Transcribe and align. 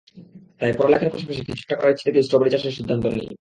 তাই 0.59 0.71
পড়ালেখার 0.73 1.09
পাশাপাশি 1.09 1.41
কিছু 1.47 1.61
একটা 1.63 1.75
করার 1.75 1.93
ইচ্ছে 1.93 2.05
থেকেই 2.07 2.23
স্ট্রবেরি 2.23 2.51
চাষের 2.53 2.75
সিদ্ধান্ত 2.77 3.05
নিই। 3.07 3.29